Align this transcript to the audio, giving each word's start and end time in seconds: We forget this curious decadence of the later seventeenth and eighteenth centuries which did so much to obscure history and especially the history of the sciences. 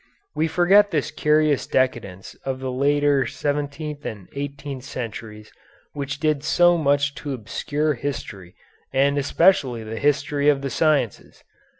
We 0.33 0.47
forget 0.47 0.89
this 0.89 1.11
curious 1.11 1.67
decadence 1.67 2.33
of 2.43 2.59
the 2.59 2.71
later 2.71 3.27
seventeenth 3.27 4.03
and 4.03 4.27
eighteenth 4.33 4.83
centuries 4.83 5.51
which 5.93 6.19
did 6.19 6.43
so 6.43 6.75
much 6.75 7.13
to 7.13 7.33
obscure 7.35 7.93
history 7.93 8.55
and 8.91 9.15
especially 9.19 9.83
the 9.83 9.99
history 9.99 10.49
of 10.49 10.63
the 10.63 10.71
sciences. 10.71 11.43